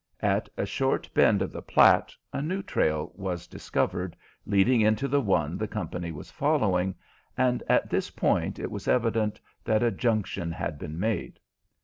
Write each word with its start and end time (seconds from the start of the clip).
At 0.23 0.49
a 0.57 0.65
short 0.65 1.07
bend 1.13 1.43
of 1.43 1.51
the 1.51 1.61
Platte 1.61 2.15
a 2.33 2.41
new 2.41 2.63
trail 2.63 3.11
was 3.13 3.45
discovered 3.45 4.17
leading 4.47 4.81
into 4.81 5.07
the 5.07 5.21
one 5.21 5.59
the 5.59 5.67
company 5.67 6.11
was 6.11 6.31
following, 6.31 6.95
and 7.37 7.61
at 7.69 7.91
this 7.91 8.09
point 8.09 8.57
it 8.57 8.71
was 8.71 8.87
evident 8.87 9.39
that 9.63 9.83
a 9.83 9.91
junction 9.91 10.51
had 10.51 10.79
been 10.79 10.99
made. 10.99 11.39